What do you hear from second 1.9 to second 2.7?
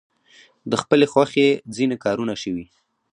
کارونه شوي.